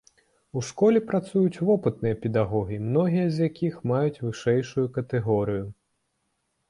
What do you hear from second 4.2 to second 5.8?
вышэйшую катэгорыю.